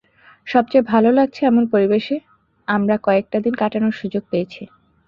সবচেয়ে 0.47 0.89
ভালো 0.91 1.09
লাগছে, 1.11 1.41
এমন 1.45 1.63
পরিবেশে 1.73 2.15
আমরা 2.67 2.95
কয়েকটা 3.03 3.37
দিন 3.39 3.53
কাটানোর 3.55 3.93
সুযোগ 4.01 4.23
পেয়েছি। 4.31 4.61